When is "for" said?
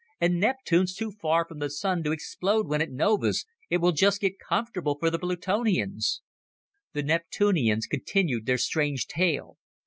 4.97-5.11